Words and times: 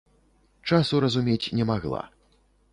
Часу 0.69 1.03
разумець 1.05 1.53
не 1.61 1.71
магла. 1.73 2.03